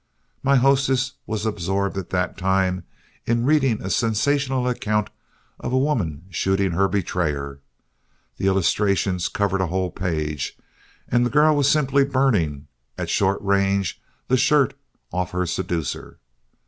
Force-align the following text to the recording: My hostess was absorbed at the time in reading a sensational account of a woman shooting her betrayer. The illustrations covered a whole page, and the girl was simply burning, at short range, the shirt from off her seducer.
My 0.41 0.55
hostess 0.55 1.11
was 1.27 1.45
absorbed 1.45 1.95
at 1.95 2.09
the 2.09 2.27
time 2.35 2.85
in 3.27 3.45
reading 3.45 3.83
a 3.83 3.91
sensational 3.91 4.67
account 4.67 5.11
of 5.59 5.71
a 5.73 5.77
woman 5.77 6.23
shooting 6.31 6.71
her 6.71 6.87
betrayer. 6.87 7.59
The 8.37 8.47
illustrations 8.47 9.27
covered 9.27 9.61
a 9.61 9.67
whole 9.67 9.91
page, 9.91 10.57
and 11.07 11.23
the 11.23 11.29
girl 11.29 11.55
was 11.55 11.69
simply 11.69 12.03
burning, 12.03 12.65
at 12.97 13.11
short 13.11 13.39
range, 13.43 14.01
the 14.27 14.37
shirt 14.37 14.71
from 14.71 15.19
off 15.19 15.31
her 15.33 15.45
seducer. 15.45 16.17